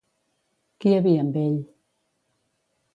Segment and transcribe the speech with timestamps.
[0.79, 1.63] Qui hi havia amb ell?